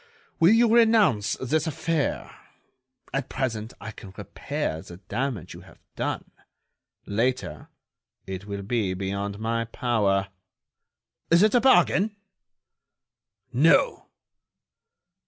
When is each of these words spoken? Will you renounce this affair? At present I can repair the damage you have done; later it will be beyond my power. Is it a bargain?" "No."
Will 0.39 0.49
you 0.53 0.73
renounce 0.73 1.35
this 1.39 1.67
affair? 1.67 2.35
At 3.13 3.29
present 3.29 3.71
I 3.79 3.91
can 3.91 4.15
repair 4.17 4.81
the 4.81 4.97
damage 4.97 5.53
you 5.53 5.61
have 5.61 5.77
done; 5.95 6.31
later 7.05 7.69
it 8.25 8.45
will 8.45 8.63
be 8.63 8.95
beyond 8.95 9.37
my 9.37 9.65
power. 9.65 10.29
Is 11.29 11.43
it 11.43 11.53
a 11.53 11.61
bargain?" 11.61 12.15
"No." 13.53 14.07